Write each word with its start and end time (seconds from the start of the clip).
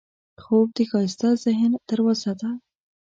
خوب 0.43 0.67
د 0.77 0.79
ښایسته 0.89 1.27
ذهن 1.45 1.71
دروازه 1.89 2.31
ده 2.41 2.49